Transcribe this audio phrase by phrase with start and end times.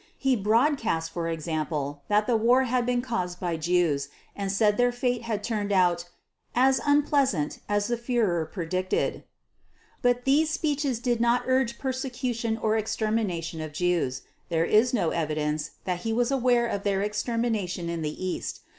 [0.17, 4.91] He broadcast, for example, that the war had been caused by Jews and said their
[4.91, 6.09] fate had turned out
[6.55, 9.25] "as unpleasant as the Führer predicted."
[10.01, 14.23] But these speeches did not urge persecution or extermination of Jews.
[14.49, 18.61] There is no evidence that he was aware of their extermination in the East.